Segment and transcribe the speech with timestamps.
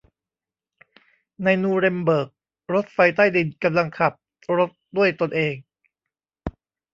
[1.43, 2.29] ในนูเรมเบิร์ก
[2.73, 4.13] รถไฟใต้ดินกำลังขับ
[4.57, 5.55] รถด้วยตนเอง